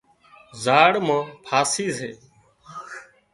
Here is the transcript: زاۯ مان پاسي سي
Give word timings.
زاۯ 0.63 0.93
مان 1.07 1.23
پاسي 1.45 1.87
سي 1.97 2.09